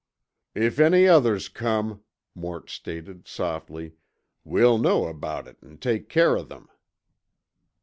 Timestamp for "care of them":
6.09-6.69